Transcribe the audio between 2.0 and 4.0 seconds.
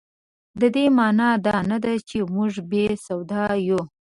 چې موږ بې سواده یو.